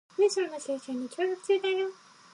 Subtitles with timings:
[0.17, 1.89] 文章の収集に協力中だよ